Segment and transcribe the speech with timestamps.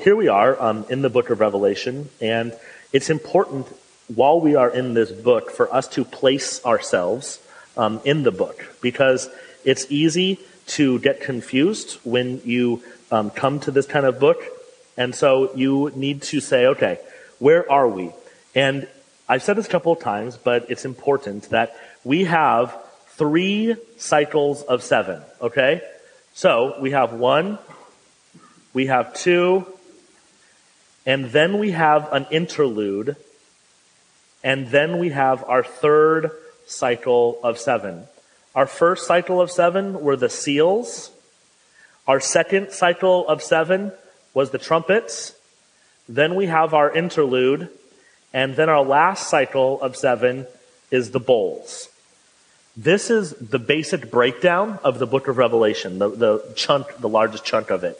[0.00, 2.54] Here we are um, in the book of Revelation, and
[2.92, 3.66] it's important
[4.14, 7.40] while we are in this book for us to place ourselves
[7.76, 9.28] um, in the book because
[9.64, 14.42] it's easy to get confused when you um, come to this kind of book.
[14.96, 16.98] And so you need to say, okay,
[17.38, 18.12] where are we?
[18.54, 18.88] And
[19.28, 22.76] I've said this a couple of times, but it's important that we have
[23.10, 25.82] three cycles of seven, okay?
[26.34, 27.58] So we have one,
[28.72, 29.66] we have two,
[31.04, 33.16] and then we have an interlude
[34.42, 36.30] and then we have our third
[36.66, 38.04] cycle of seven.
[38.54, 41.10] Our first cycle of seven were the seals.
[42.06, 43.92] Our second cycle of seven
[44.34, 45.34] was the trumpets.
[46.08, 47.68] Then we have our interlude.
[48.32, 50.46] And then our last cycle of seven
[50.90, 51.88] is the bowls.
[52.76, 57.44] This is the basic breakdown of the book of Revelation, the, the chunk, the largest
[57.44, 57.98] chunk of it.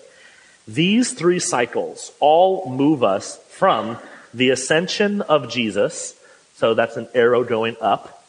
[0.69, 3.98] These three cycles all move us from
[4.33, 6.14] the ascension of Jesus
[6.59, 8.27] so that's an arrow going up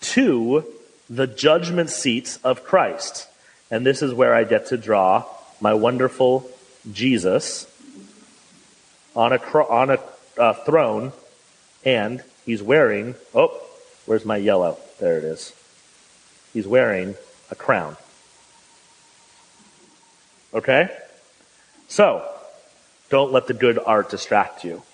[0.00, 0.64] to
[1.10, 3.26] the judgment seats of Christ.
[3.72, 5.24] And this is where I get to draw
[5.60, 6.48] my wonderful
[6.92, 7.66] Jesus
[9.16, 9.98] on a, on a
[10.38, 11.10] uh, throne,
[11.84, 13.60] and he's wearing, oh,
[14.06, 14.78] where's my yellow?
[15.00, 15.52] There it is.
[16.52, 17.16] He's wearing
[17.50, 17.96] a crown.
[20.54, 20.88] Okay?
[21.88, 22.24] So,
[23.10, 24.84] don't let the good art distract you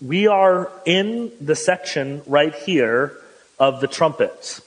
[0.00, 3.16] we are in the section right here
[3.58, 4.60] of the trumpets.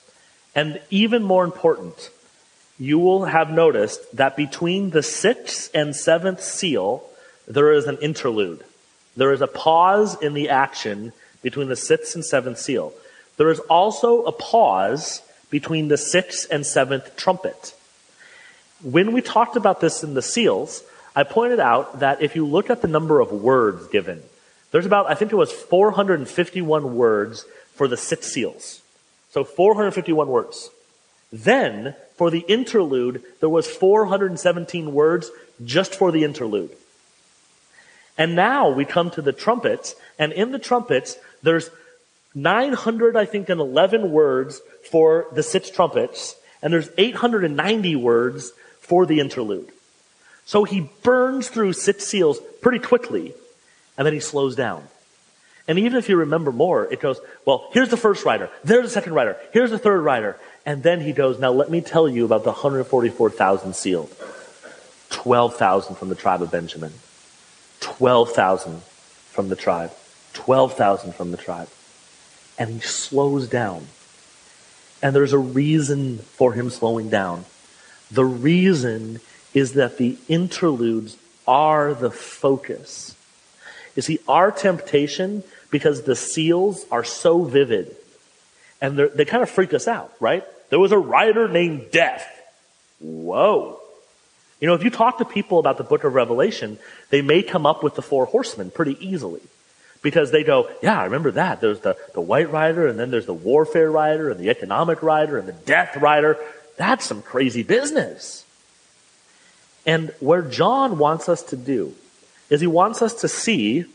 [0.56, 2.10] And even more important,
[2.78, 7.04] you will have noticed that between the sixth and seventh seal,
[7.48, 8.64] there is an interlude.
[9.16, 12.94] There is a pause in the action between the sixth and seventh seal.
[13.38, 17.74] There is also a pause between the sixth and seventh trumpet.
[18.84, 20.84] When we talked about this in the seals,
[21.16, 24.24] I pointed out that if you look at the number of words given,
[24.72, 27.46] there's about, I think it was 451 words
[27.76, 28.82] for the six seals.
[29.32, 30.70] So 451 words.
[31.32, 35.32] Then, for the interlude, there was 417 words
[35.64, 36.72] just for the interlude.
[38.18, 41.70] And now we come to the trumpets, and in the trumpets, there's
[42.36, 49.06] 900, I think, and 11 words for the six trumpets, and there's 890 words for
[49.06, 49.70] the interlude.
[50.46, 53.34] So he burns through six seals pretty quickly,
[54.02, 54.84] and then he slows down.
[55.68, 58.90] And even if you remember more, it goes, well, here's the first rider, there's the
[58.90, 60.40] second rider, here's the third rider.
[60.66, 64.12] And then he goes, now let me tell you about the 144,000 sealed.
[65.12, 66.94] 12,000 from the tribe of Benjamin.
[67.82, 69.92] 12,000 from the tribe.
[70.34, 71.70] 12,000 from the tribe.
[72.58, 73.86] And he slows down.
[75.04, 77.46] And there's a reason for him slowing down.
[78.10, 79.20] The reason
[79.54, 83.16] is that the interludes are the focus.
[83.96, 87.96] You see, our temptation, because the seals are so vivid,
[88.80, 90.44] and they kind of freak us out, right?
[90.70, 92.28] There was a rider named Death.
[93.00, 93.80] Whoa.
[94.60, 96.78] You know, if you talk to people about the book of Revelation,
[97.10, 99.42] they may come up with the four horsemen pretty easily.
[100.02, 101.62] Because they go, yeah, I remember that.
[101.62, 105.38] There's the, the white rider, and then there's the warfare rider, and the economic rider,
[105.38, 106.38] and the death rider.
[106.78, 108.46] That's some crazy business.
[109.86, 111.96] And where John wants us to do
[112.52, 113.86] is he wants us to see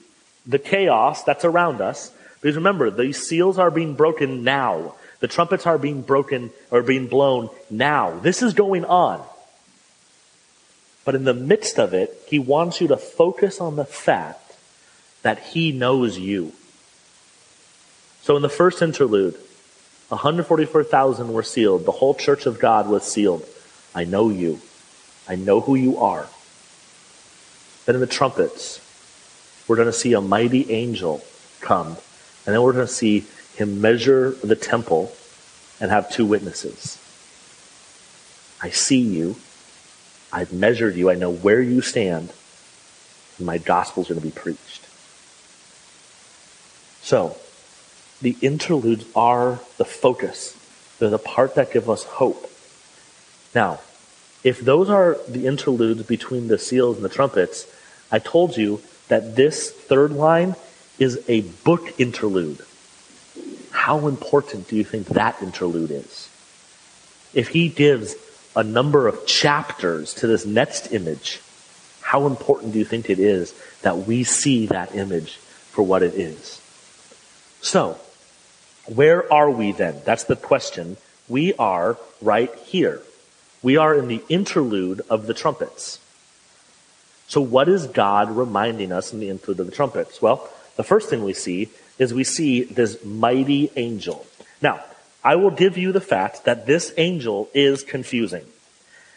[0.47, 2.11] the chaos that's around us.
[2.41, 4.94] Because remember, these seals are being broken now.
[5.21, 8.19] The trumpets are being broken or being blown now.
[8.19, 9.22] This is going on.
[11.05, 14.55] But in the midst of it, he wants you to focus on the fact
[15.23, 16.53] that he knows you.
[18.23, 19.37] So in the first interlude,
[20.09, 21.85] 144,000 were sealed.
[21.85, 23.47] The whole church of God was sealed.
[23.94, 24.61] I know you.
[25.29, 26.29] I know who you are.
[27.87, 28.81] Then in the trumpets,
[29.67, 31.25] we're going to see a mighty angel
[31.61, 31.88] come.
[32.44, 33.25] And then we're going to see
[33.56, 35.12] him measure the temple
[35.81, 36.99] and have two witnesses.
[38.62, 39.37] I see you.
[40.33, 41.11] I've measured you.
[41.11, 42.33] I know where you stand.
[43.38, 44.83] And my gospel is going to be preached.
[47.03, 47.37] So,
[48.21, 50.56] the interludes are the focus.
[50.99, 52.50] They're the part that give us hope.
[53.55, 53.81] Now,
[54.43, 57.67] if those are the interludes between the seals and the trumpets,
[58.11, 60.55] I told you that this third line
[60.99, 62.61] is a book interlude.
[63.70, 66.29] How important do you think that interlude is?
[67.35, 68.14] If he gives
[68.55, 71.41] a number of chapters to this next image,
[72.00, 76.14] how important do you think it is that we see that image for what it
[76.14, 76.61] is?
[77.61, 77.99] So,
[78.87, 80.00] where are we then?
[80.05, 80.97] That's the question.
[81.29, 83.02] We are right here.
[83.62, 85.99] We are in the interlude of the trumpets.
[87.28, 90.23] So, what is God reminding us in the interlude of the trumpets?
[90.23, 94.26] Well, the first thing we see is we see this mighty angel.
[94.62, 94.84] Now,
[95.25, 98.44] I will give you the fact that this angel is confusing.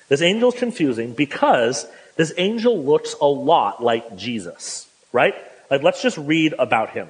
[0.07, 1.85] This angel is confusing because
[2.15, 5.35] this angel looks a lot like Jesus, right?
[5.69, 7.07] Like, let's just read about him.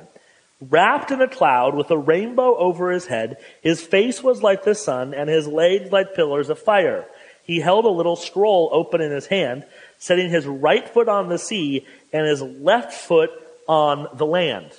[0.62, 4.75] Wrapped in a cloud with a rainbow over his head, his face was like the
[4.75, 7.06] sun and his legs like pillars of fire.
[7.46, 9.66] He held a little scroll open in his hand,
[10.00, 13.30] setting his right foot on the sea and his left foot
[13.68, 14.72] on the land.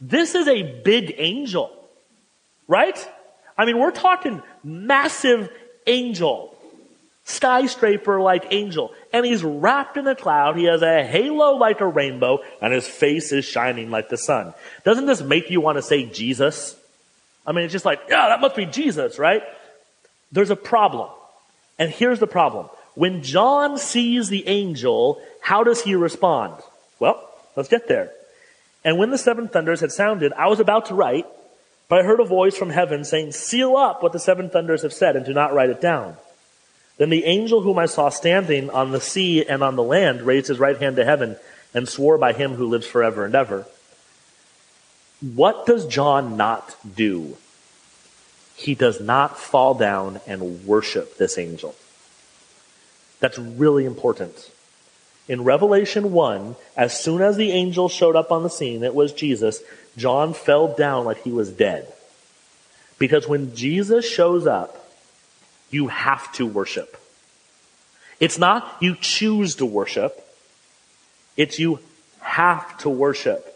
[0.00, 1.70] This is a big angel,
[2.66, 3.08] right?
[3.56, 5.48] I mean, we're talking massive
[5.86, 6.56] angel,
[7.24, 8.92] skyscraper like angel.
[9.12, 10.56] And he's wrapped in a cloud.
[10.56, 14.54] He has a halo like a rainbow and his face is shining like the sun.
[14.84, 16.74] Doesn't this make you want to say Jesus?
[17.46, 19.42] I mean, it's just like, yeah, that must be Jesus, right?
[20.32, 21.10] There's a problem.
[21.78, 22.68] And here's the problem.
[22.94, 26.62] When John sees the angel, how does he respond?
[26.98, 28.10] Well, let's get there.
[28.84, 31.26] And when the seven thunders had sounded, I was about to write,
[31.88, 34.92] but I heard a voice from heaven saying, Seal up what the seven thunders have
[34.92, 36.16] said and do not write it down.
[36.98, 40.48] Then the angel whom I saw standing on the sea and on the land raised
[40.48, 41.36] his right hand to heaven
[41.74, 43.66] and swore by him who lives forever and ever.
[45.20, 47.36] What does John not do?
[48.56, 51.74] He does not fall down and worship this angel.
[53.22, 54.50] That's really important.
[55.28, 59.12] In Revelation 1, as soon as the angel showed up on the scene, it was
[59.12, 59.62] Jesus,
[59.96, 61.86] John fell down like he was dead.
[62.98, 64.90] Because when Jesus shows up,
[65.70, 66.96] you have to worship.
[68.18, 70.26] It's not you choose to worship,
[71.36, 71.78] it's you
[72.18, 73.48] have to worship.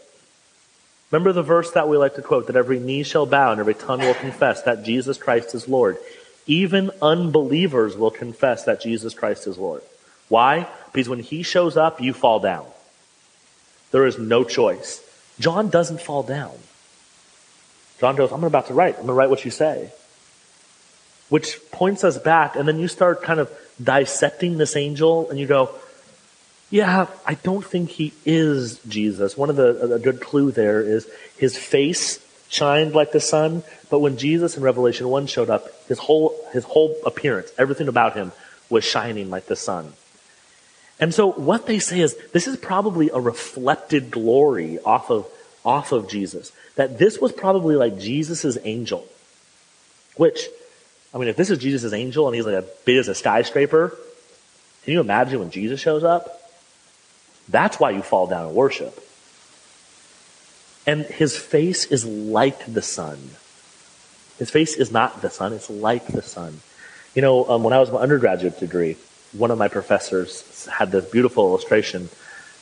[1.11, 3.75] Remember the verse that we like to quote that every knee shall bow and every
[3.75, 5.97] tongue will confess that Jesus Christ is Lord.
[6.47, 9.83] Even unbelievers will confess that Jesus Christ is Lord.
[10.29, 10.67] Why?
[10.91, 12.65] Because when he shows up, you fall down.
[13.91, 15.01] There is no choice.
[15.39, 16.53] John doesn't fall down.
[17.99, 18.95] John goes, I'm about to write.
[18.95, 19.91] I'm going to write what you say.
[21.29, 23.51] Which points us back, and then you start kind of
[23.81, 25.71] dissecting this angel, and you go,
[26.69, 29.37] yeah, I don't think he is Jesus.
[29.37, 31.07] One of the, a good clue there is
[31.37, 35.99] his face shined like the sun, but when Jesus in Revelation 1 showed up, his
[35.99, 38.31] whole, his whole appearance, everything about him
[38.69, 39.93] was shining like the sun.
[40.99, 45.27] And so what they say is this is probably a reflected glory off of,
[45.63, 46.51] off of Jesus.
[46.75, 49.07] That this was probably like Jesus' angel.
[50.15, 50.47] Which,
[51.13, 53.95] I mean, if this is Jesus' angel and he's like as big as a skyscraper,
[54.83, 56.41] can you imagine when Jesus shows up?
[57.49, 59.06] That's why you fall down and worship.
[60.87, 63.19] And his face is like the sun.
[64.39, 66.61] His face is not the sun, it's like the sun.
[67.13, 68.95] You know, um, when I was my undergraduate degree,
[69.33, 72.09] one of my professors had this beautiful illustration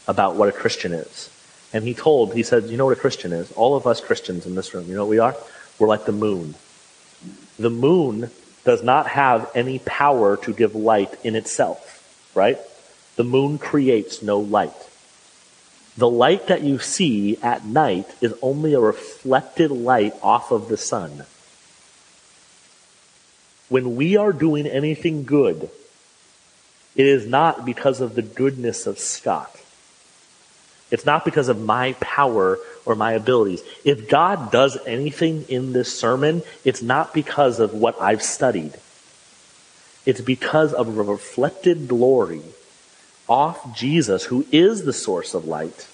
[0.07, 1.30] about what a Christian is.
[1.72, 3.51] And he told, he said, you know what a Christian is?
[3.51, 5.36] All of us Christians in this room, you know what we are?
[5.77, 6.55] We're like the moon.
[7.60, 8.32] The moon
[8.63, 12.58] does not have any power to give light in itself, right?
[13.17, 14.74] The moon creates no light.
[15.97, 20.77] The light that you see at night is only a reflected light off of the
[20.77, 21.25] sun.
[23.69, 25.69] When we are doing anything good,
[26.95, 29.51] it is not because of the goodness of Scott.
[30.91, 33.63] It's not because of my power or my abilities.
[33.83, 38.73] If God does anything in this sermon, it's not because of what I've studied.
[40.05, 42.43] It's because of reflected glory
[43.27, 45.88] off Jesus, who is the source of light,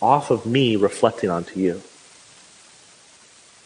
[0.00, 1.82] off of me reflecting onto you.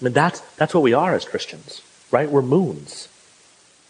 [0.01, 2.31] I mean, that's, that's what we are as Christians, right?
[2.31, 3.09] We're moons.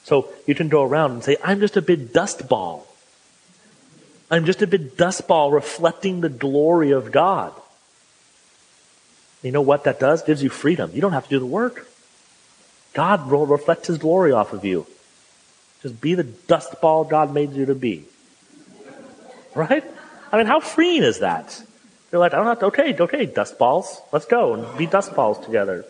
[0.04, 2.86] So you can go around and say, I'm just a big dust ball.
[4.30, 7.52] I'm just a big dust ball reflecting the glory of God.
[9.42, 10.22] You know what that does?
[10.22, 10.90] Gives you freedom.
[10.94, 11.88] You don't have to do the work.
[12.94, 14.86] God will reflect His glory off of you.
[15.82, 18.04] Just be the dust ball God made you to be.
[19.56, 19.82] Right?
[20.30, 21.62] I mean, how freeing is that?
[22.12, 24.00] You're like, I don't have to, okay, okay, dust balls.
[24.12, 25.86] Let's go and be dust balls together.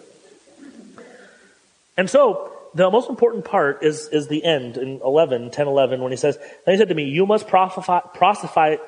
[1.96, 6.12] And so, the most important part is, is the end in 11, 10, 11, when
[6.12, 8.80] he says, Then he said to me, You must prophesy, prophesy,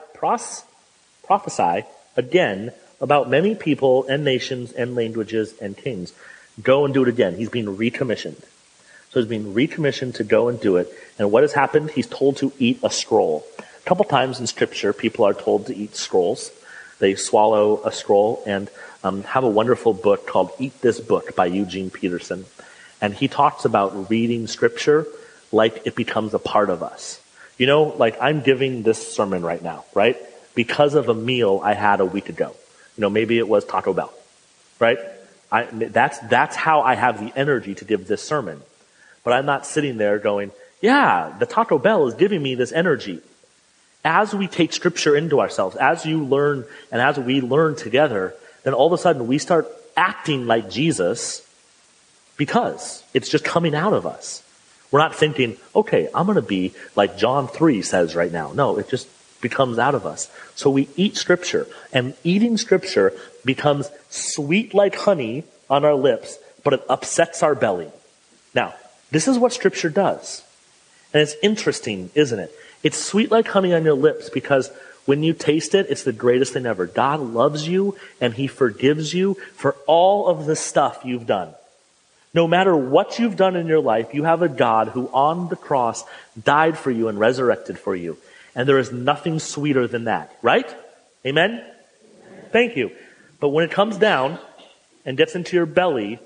[1.25, 1.85] prophesy
[2.17, 6.13] again about many people and nations and languages and kings.
[6.63, 7.35] Go and do it again.
[7.35, 8.43] He's being recommissioned.
[9.11, 10.93] So he's being recommissioned to go and do it.
[11.19, 11.91] And what has happened?
[11.91, 13.45] He's told to eat a scroll.
[13.89, 16.53] Couple times in scripture, people are told to eat scrolls.
[16.99, 18.69] They swallow a scroll and
[19.03, 22.45] um, have a wonderful book called Eat This Book by Eugene Peterson.
[23.01, 25.07] And he talks about reading scripture
[25.53, 27.19] like it becomes a part of us.
[27.57, 30.19] You know, like I'm giving this sermon right now, right?
[30.55, 32.55] Because of a meal I had a week ago.
[32.99, 34.13] You know, maybe it was Taco Bell,
[34.79, 34.99] right?
[35.51, 38.61] I, that's, that's how I have the energy to give this sermon.
[39.25, 40.53] But I'm not sitting there going,
[40.83, 43.23] yeah, the Taco Bell is giving me this energy.
[44.09, 48.73] As we take scripture into ourselves, as you learn and as we learn together, then
[48.73, 51.47] all of a sudden we start acting like Jesus
[52.39, 54.43] because it's just coming out of us.
[54.91, 58.53] We're not thinking, okay, I'm going to be like John 3 says right now.
[58.53, 59.09] No, it just
[59.43, 60.31] becomes out of us.
[60.55, 63.13] So we eat scripture and eating scripture
[63.45, 67.91] becomes sweet like honey on our lips, but it upsets our belly.
[68.55, 68.75] Now,
[69.11, 70.45] this is what scripture does.
[71.13, 72.55] And it's interesting, isn't it?
[72.83, 74.71] It's sweet like honey on your lips because
[75.05, 76.87] when you taste it, it's the greatest thing ever.
[76.87, 81.55] God loves you and he forgives you for all of the stuff you've done.
[82.35, 85.57] No matter what you've done in your life, you have a God who on the
[85.57, 86.05] cross
[86.41, 88.19] died for you and resurrected for you.
[88.55, 90.73] And there is nothing sweeter than that, right?
[91.25, 91.65] Amen?
[92.53, 92.91] Thank you.
[93.41, 94.39] But when it comes down
[95.07, 96.19] and gets into your belly,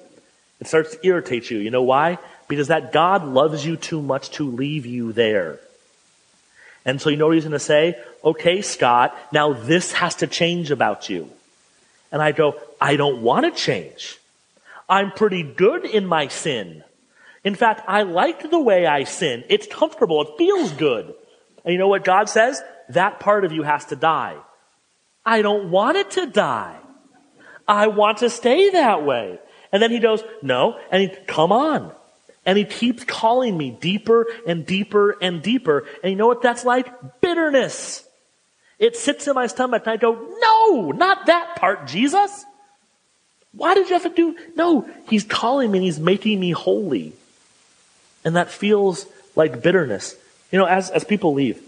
[0.61, 1.59] it starts to irritate you.
[1.59, 2.18] You know why?
[2.49, 5.61] Because that God loves you too much to leave you there.
[6.84, 7.96] And so you know what he's going to say?
[8.24, 11.30] Okay, Scott, now this has to change about you.
[12.10, 14.18] And I go, I don't want to change.
[14.88, 16.82] I'm pretty good in my sin.
[17.44, 19.44] In fact, I like the way I sin.
[19.48, 20.22] It's comfortable.
[20.22, 21.14] It feels good.
[21.64, 22.60] And you know what God says?
[22.90, 24.36] That part of you has to die.
[25.24, 26.76] I don't want it to die.
[27.66, 29.38] I want to stay that way.
[29.72, 30.78] And then he goes, no.
[30.90, 31.92] And he, come on.
[32.44, 35.87] And he keeps calling me deeper and deeper and deeper.
[36.02, 37.20] And you know what that's like?
[37.20, 38.04] Bitterness.
[38.78, 42.44] It sits in my stomach and I go, no, not that part, Jesus.
[43.52, 44.37] Why did you have to do?
[44.56, 47.12] No, he's calling me and he's making me holy.
[48.25, 49.06] And that feels
[49.37, 50.16] like bitterness.
[50.50, 51.62] You know, as, as people leave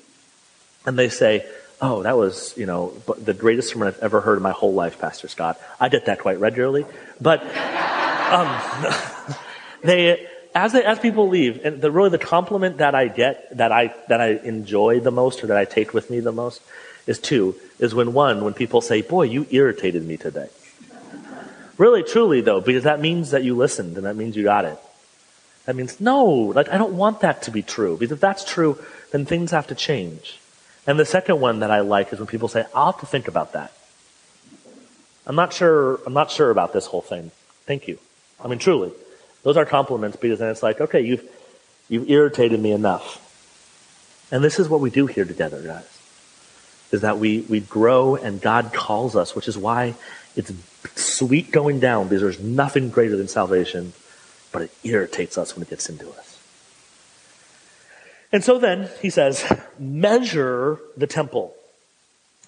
[0.87, 1.47] and they say,
[1.81, 4.99] Oh, that was, you know, the greatest sermon I've ever heard in my whole life,
[4.99, 5.61] Pastor Scott.
[5.79, 6.87] I get that quite regularly.
[7.21, 9.35] But, um,
[9.83, 13.73] they, as they, as people leave, and the really the compliment that I get, that
[13.73, 16.63] I, that I enjoy the most or that I take with me the most
[17.07, 20.49] is two, is when one, when people say, boy, you irritated me today.
[21.77, 24.79] Really, truly, though, because that means that you listened and that means you got it.
[25.67, 27.97] That means, no, like, I don't want that to be true.
[27.97, 28.79] Because if that's true,
[29.11, 30.39] then things have to change.
[30.87, 33.27] And the second one that I like is when people say, I'll have to think
[33.27, 33.73] about that.
[35.27, 37.33] I'm not sure, I'm not sure about this whole thing.
[37.67, 37.99] Thank you.
[38.43, 38.93] I mean, truly.
[39.45, 41.23] Those are compliments because then it's like, okay, you've,
[41.89, 43.21] you've irritated me enough.
[44.33, 45.89] And this is what we do here together, guys.
[46.91, 49.95] Is that we, we grow and God calls us, which is why
[50.35, 50.53] it's
[50.97, 53.93] sweet going down because there's nothing greater than salvation,
[54.51, 56.39] but it irritates us when it gets into us.
[58.33, 59.45] And so then he says,
[59.79, 61.55] measure the temple.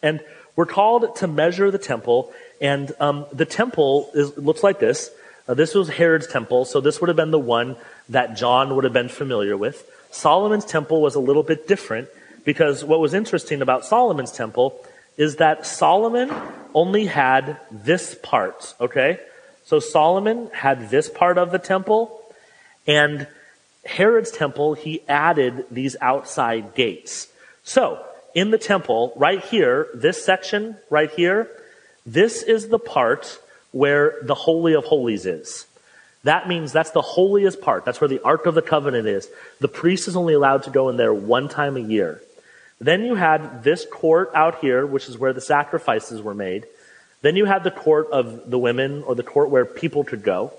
[0.03, 0.21] And
[0.57, 2.33] we're called to measure the temple.
[2.61, 5.11] And um, the temple is, looks like this.
[5.49, 7.77] Uh, this was Herod's temple, so this would have been the one
[8.09, 9.89] that John would have been familiar with.
[10.11, 12.09] Solomon's temple was a little bit different
[12.45, 14.81] because what was interesting about Solomon's temple
[15.17, 16.33] is that Solomon
[16.75, 19.21] only had this part, okay?
[19.65, 22.23] So Solomon had this part of the temple,
[22.87, 23.27] and
[23.85, 27.29] Herod's temple, he added these outside gates.
[27.63, 31.49] So, in the temple, right here, this section right here,
[32.05, 33.39] this is the part
[33.77, 35.67] where the Holy of Holies is.
[36.25, 37.85] That means that's the holiest part.
[37.85, 39.29] That's where the Ark of the Covenant is.
[39.61, 42.23] The priest is only allowed to go in there one time a year.
[42.81, 46.65] Then you had this court out here, which is where the sacrifices were made.
[47.21, 50.55] Then you had the court of the women, or the court where people could go,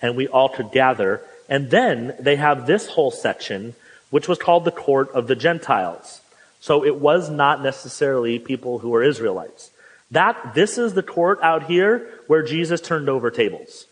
[0.00, 1.20] and we all could gather.
[1.50, 3.74] And then they have this whole section,
[4.08, 6.22] which was called the court of the Gentiles.
[6.60, 9.70] So it was not necessarily people who were Israelites.
[10.12, 13.86] That, this is the court out here where Jesus turned over tables.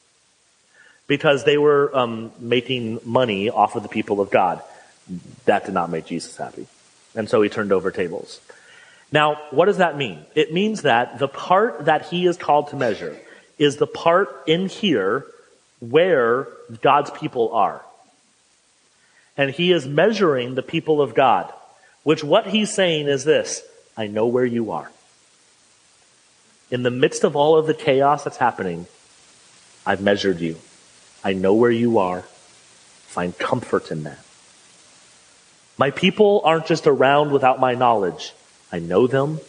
[1.06, 4.62] Because they were um, making money off of the people of God.
[5.46, 6.66] That did not make Jesus happy.
[7.16, 8.40] And so he turned over tables.
[9.10, 10.20] Now, what does that mean?
[10.34, 13.16] It means that the part that he is called to measure
[13.58, 15.26] is the part in here
[15.80, 16.46] where
[16.80, 17.82] God's people are.
[19.36, 21.52] And he is measuring the people of God,
[22.04, 23.62] which what he's saying is this
[23.96, 24.90] I know where you are.
[26.70, 28.86] In the midst of all of the chaos that's happening,
[29.84, 30.56] I've measured you.
[31.24, 32.22] I know where you are.
[32.22, 34.24] Find comfort in that.
[35.76, 38.34] My people aren't just around without my knowledge.
[38.70, 39.40] I know them,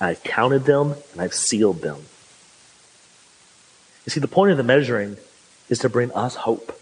[0.00, 2.04] I've counted them, and I've sealed them.
[4.04, 5.16] You see, the point of the measuring
[5.68, 6.78] is to bring us hope.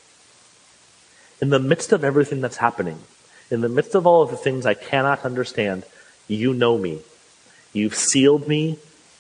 [1.41, 2.99] In the midst of everything that's happening,
[3.51, 5.85] in the midst of all of the things I cannot understand,
[6.27, 7.03] you know me.
[7.73, 8.79] You've sealed me,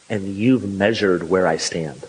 [0.08, 2.04] and you've measured where I stand.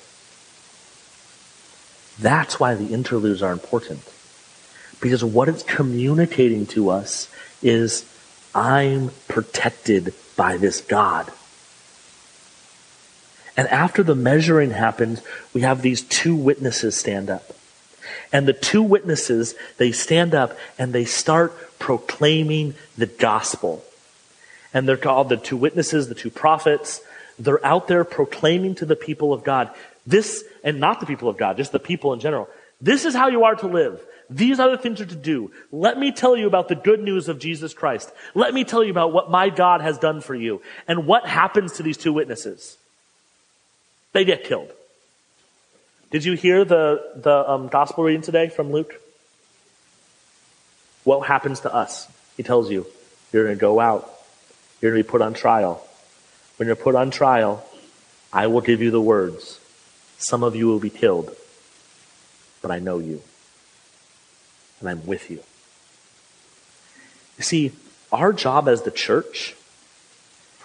[2.20, 4.02] That's why the interludes are important.
[5.02, 7.30] Because what it's communicating to us
[7.62, 8.06] is
[8.54, 11.32] I'm protected by this God.
[13.58, 15.22] And after the measuring happens,
[15.54, 17.52] we have these two witnesses stand up.
[18.32, 23.84] And the two witnesses, they stand up and they start proclaiming the gospel.
[24.74, 27.02] And they're called the two witnesses, the two prophets.
[27.38, 29.72] They're out there proclaiming to the people of God
[30.08, 32.48] this, and not the people of God, just the people in general.
[32.80, 34.00] This is how you are to live.
[34.30, 35.52] These are the things you're to do.
[35.72, 38.12] Let me tell you about the good news of Jesus Christ.
[38.34, 40.62] Let me tell you about what my God has done for you.
[40.88, 42.78] And what happens to these two witnesses?
[44.14, 44.72] They get killed.
[46.12, 49.02] Did you hear the, the um, gospel reading today from Luke?
[51.04, 52.08] What happens to us?
[52.38, 52.88] He tells you,
[53.32, 54.12] you're going to go out.
[54.82, 55.86] You're going to be put on trial.
[56.58, 57.66] When you're put on trial,
[58.32, 59.60] I will give you the words.
[60.18, 61.36] Some of you will be killed,
[62.62, 63.22] but I know you
[64.80, 65.40] and I'm with you.
[67.38, 67.72] You see,
[68.12, 69.56] our job as the church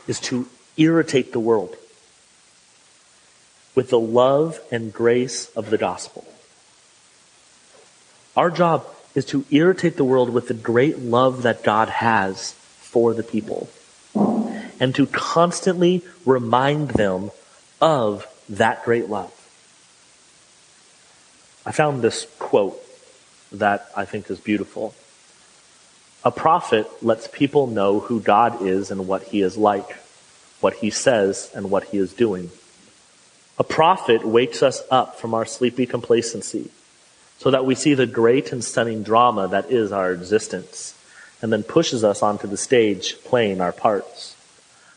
[0.06, 1.76] is to irritate the world
[3.74, 6.26] with the love and grace of the gospel.
[8.36, 13.14] Our job is to irritate the world with the great love that God has for
[13.14, 13.68] the people
[14.80, 17.30] and to constantly remind them
[17.80, 19.32] of that great love.
[21.64, 22.82] I found this quote
[23.52, 24.94] that I think is beautiful.
[26.24, 29.96] A prophet lets people know who God is and what he is like,
[30.60, 32.50] what he says and what he is doing.
[33.58, 36.70] A prophet wakes us up from our sleepy complacency
[37.38, 40.94] so that we see the great and stunning drama that is our existence
[41.42, 44.29] and then pushes us onto the stage playing our parts.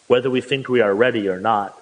[0.07, 1.79] Whether we think we are ready or not,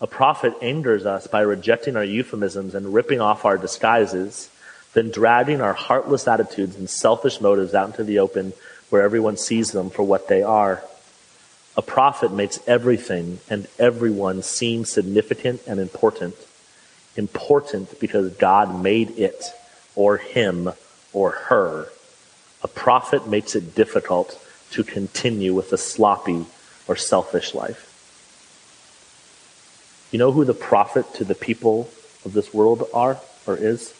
[0.00, 4.50] a prophet angers us by rejecting our euphemisms and ripping off our disguises
[4.92, 8.52] then dragging our heartless attitudes and selfish motives out into the open
[8.88, 10.82] where everyone sees them for what they are.
[11.76, 16.34] A prophet makes everything and everyone seem significant and important.
[17.16, 19.44] Important because God made it,
[19.94, 20.70] or him,
[21.12, 21.88] or her.
[22.62, 26.46] A prophet makes it difficult to continue with a sloppy
[26.90, 27.86] or selfish life.
[30.10, 31.88] You know who the prophet to the people
[32.24, 33.94] of this world are or is?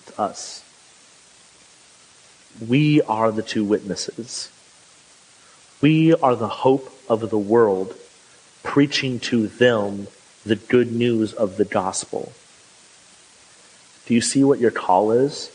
[0.00, 0.64] It's us.
[2.66, 4.50] We are the two witnesses.
[5.82, 7.94] We are the hope of the world,
[8.62, 10.06] preaching to them
[10.46, 12.32] the good news of the gospel.
[14.06, 15.50] Do you see what your call is?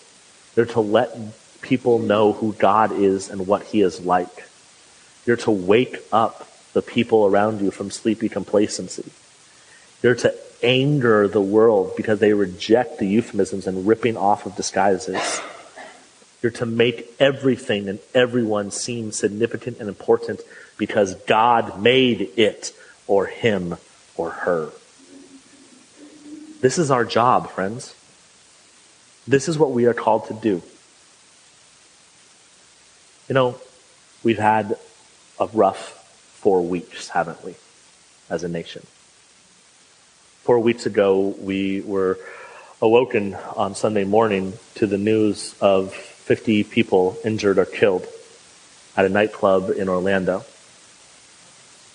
[0.54, 1.18] They're to let
[1.64, 4.49] people know who God is and what he is like.
[5.30, 9.12] You're to wake up the people around you from sleepy complacency.
[10.02, 15.40] You're to anger the world because they reject the euphemisms and ripping off of disguises.
[16.42, 20.42] You're to make everything and everyone seem significant and important
[20.80, 23.78] because God made it or him
[24.18, 24.72] or her.
[26.62, 27.94] This is our job, friends.
[29.28, 30.64] This is what we are called to do.
[33.28, 33.60] You know,
[34.24, 34.76] we've had
[35.40, 35.96] a rough
[36.40, 37.56] four weeks, haven't we,
[38.30, 38.86] as a nation?
[40.50, 42.18] four weeks ago, we were
[42.82, 48.08] awoken on Sunday morning to the news of 50 people injured or killed
[48.98, 50.44] at a nightclub in Orlando.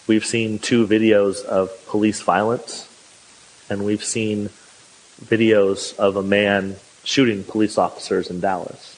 [0.07, 2.89] We've seen two videos of police violence,
[3.69, 4.51] and we've seen
[5.21, 8.97] videos of a man shooting police officers in Dallas.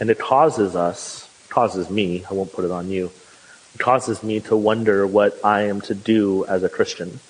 [0.00, 1.23] And it causes us,
[1.54, 3.12] causes me, I won't put it on you,
[3.76, 7.20] it causes me to wonder what I am to do as a Christian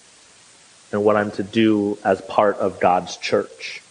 [0.91, 3.83] and what I'm to do as part of God's church.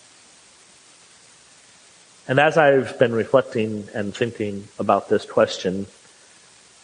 [2.28, 5.86] And as I've been reflecting and thinking about this question,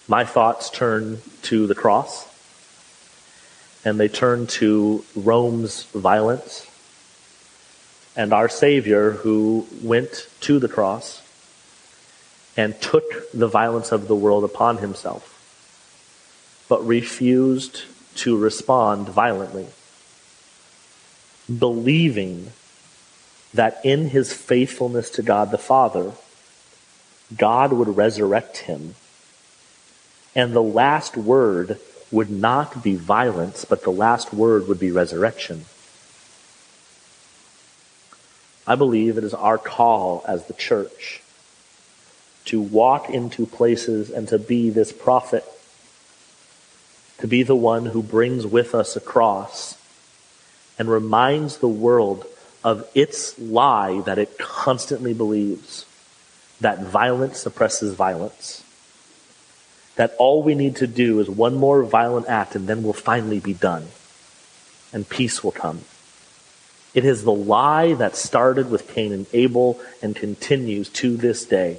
[0.08, 2.28] my thoughts turn to the cross
[3.84, 6.68] and they turn to Rome's violence
[8.16, 11.24] and our Savior who went to the cross
[12.60, 17.84] and took the violence of the world upon himself, but refused
[18.16, 19.66] to respond violently,
[21.58, 22.52] believing
[23.54, 26.12] that in his faithfulness to God the Father,
[27.38, 28.96] God would resurrect him,
[30.36, 31.80] and the last word
[32.12, 35.64] would not be violence, but the last word would be resurrection.
[38.68, 41.22] I believe it is our call as the church
[42.50, 45.44] to walk into places and to be this prophet,
[47.20, 49.78] to be the one who brings with us a cross
[50.80, 52.26] and reminds the world
[52.64, 55.86] of its lie that it constantly believes
[56.60, 58.64] that violence suppresses violence.
[59.96, 63.40] That all we need to do is one more violent act and then we'll finally
[63.40, 63.90] be done
[64.92, 65.82] and peace will come.
[66.96, 71.78] It is the lie that started with Cain and Abel and continues to this day.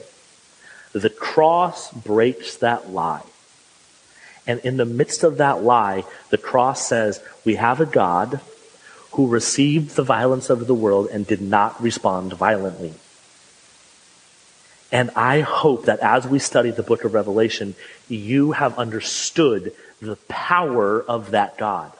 [0.92, 3.22] The cross breaks that lie.
[4.46, 8.40] And in the midst of that lie, the cross says, we have a God
[9.12, 12.94] who received the violence of the world and did not respond violently.
[14.92, 17.76] And I hope that as we study the book of Revelation,
[18.08, 21.92] you have understood the power of that God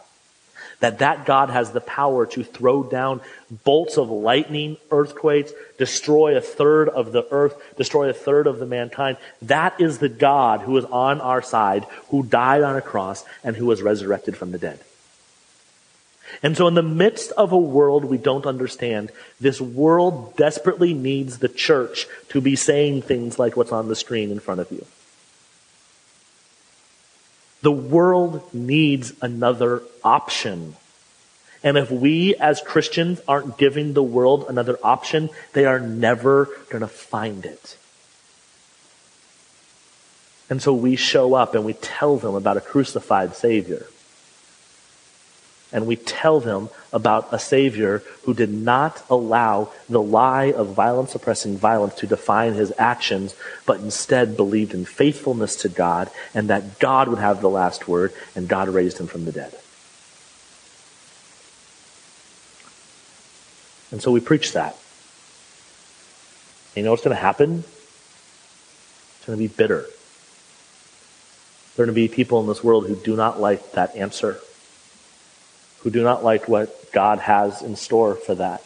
[0.80, 3.20] that that God has the power to throw down
[3.64, 8.66] bolts of lightning, earthquakes, destroy a third of the earth, destroy a third of the
[8.66, 9.16] mankind.
[9.42, 13.56] That is the God who is on our side, who died on a cross, and
[13.56, 14.80] who was resurrected from the dead.
[16.42, 21.38] And so in the midst of a world we don't understand, this world desperately needs
[21.38, 24.86] the church to be saying things like what's on the screen in front of you.
[27.62, 30.76] The world needs another option.
[31.62, 36.80] And if we as Christians aren't giving the world another option, they are never going
[36.80, 37.76] to find it.
[40.48, 43.86] And so we show up and we tell them about a crucified Savior.
[45.72, 51.12] And we tell them about a Savior who did not allow the lie of violence
[51.12, 56.80] suppressing violence to define his actions, but instead believed in faithfulness to God and that
[56.80, 59.54] God would have the last word and God raised him from the dead.
[63.92, 64.76] And so we preach that.
[66.74, 67.58] And you know what's going to happen?
[67.58, 69.84] It's going to be bitter.
[71.76, 74.40] There are going to be people in this world who do not like that answer
[75.82, 78.62] who do not like what God has in store for that.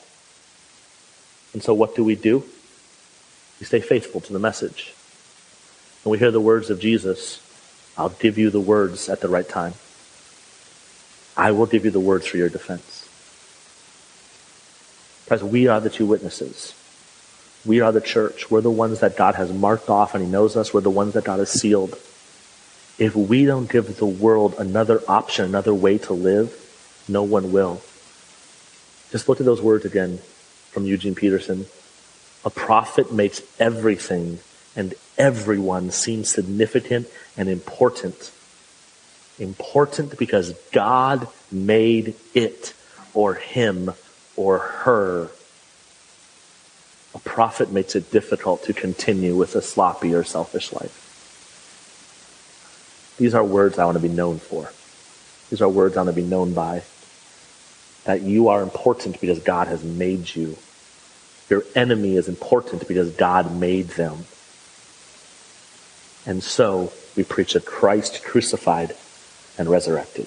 [1.53, 2.45] And so what do we do?
[3.61, 4.93] We stay faithful to the message.
[6.05, 7.41] And we hear the words of Jesus,
[7.97, 9.75] I'll give you the words at the right time.
[11.37, 13.09] I will give you the words for your defense.
[15.25, 16.75] Because we are the two witnesses.
[17.65, 18.51] We are the church.
[18.51, 20.75] We're the ones that God has marked off and He knows us.
[20.75, 21.99] We're the ones that God has sealed.
[22.99, 26.64] If we don't give the world another option, another way to live,
[27.09, 27.83] no one will.
[29.11, 30.19] Just look at those words again
[30.71, 31.67] from Eugene Peterson.
[32.45, 34.41] A prophet makes everything
[34.77, 38.33] and everyone seem significant and important.
[39.39, 42.75] Important because God made it
[43.13, 43.93] or him
[44.37, 45.31] or her.
[47.15, 51.01] A prophet makes it difficult to continue with a sloppy or selfish life.
[53.17, 54.73] These are words I want to be known for.
[55.51, 56.83] These are words I want to be known by
[58.05, 60.57] that you are important because God has made you.
[61.51, 64.25] Your enemy is important because God made them.
[66.27, 68.97] And so we preach a Christ crucified
[69.59, 70.27] and resurrected.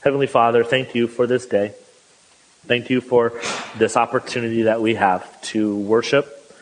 [0.00, 1.74] Heavenly Father, thank you for this day.
[2.66, 3.40] Thank you for
[3.76, 6.54] this opportunity that we have to worship,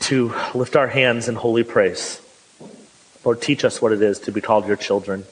[0.00, 2.20] to lift our hands in holy praise.
[3.24, 5.24] Lord, teach us what it is to be called your children.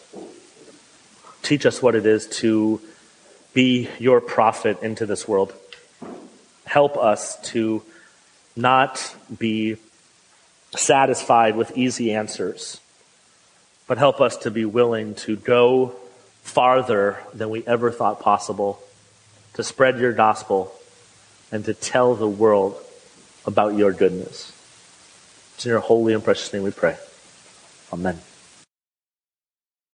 [1.43, 2.81] Teach us what it is to
[3.55, 5.53] be your prophet into this world.
[6.65, 7.83] Help us to
[8.55, 9.77] not be
[10.77, 12.81] satisfied with easy answers,
[13.87, 15.97] but help us to be willing to go
[16.43, 18.81] farther than we ever thought possible,
[19.55, 20.73] to spread your gospel,
[21.51, 22.77] and to tell the world
[23.47, 24.53] about your goodness.
[25.55, 26.97] It's in your holy and precious name we pray.
[27.93, 28.21] Amen.